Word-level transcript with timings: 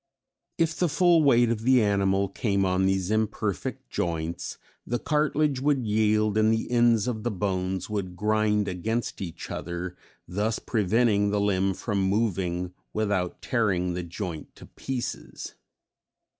If 0.57 0.75
the 0.79 0.89
full 0.89 1.21
weight 1.23 1.51
of 1.51 1.61
the 1.61 1.79
animal 1.83 2.27
came 2.27 2.65
on 2.65 2.87
these 2.87 3.11
imperfect 3.11 3.87
joints 3.91 4.57
the 4.83 4.97
cartilage 4.97 5.59
would 5.61 5.85
yield 5.85 6.39
and 6.39 6.51
the 6.51 6.71
ends 6.71 7.07
of 7.07 7.21
the 7.21 7.29
bones 7.29 7.87
would 7.87 8.15
grind 8.15 8.67
against 8.67 9.21
each 9.21 9.51
other, 9.51 9.95
thus 10.27 10.57
preventing 10.57 11.29
the 11.29 11.39
limb 11.39 11.75
from 11.75 12.01
moving 12.01 12.73
without 12.93 13.43
tearing 13.43 13.93
the 13.93 14.01
joint 14.01 14.55
to 14.55 14.65
pieces. 14.65 15.53